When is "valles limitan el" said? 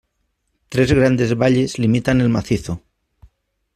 1.43-2.29